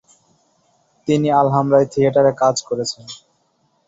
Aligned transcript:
তিনি 1.07 1.27
আল-হামরায় 1.39 1.87
থিয়েটারে 1.93 2.31
কাজ 2.41 2.55
করেছেন। 2.67 3.03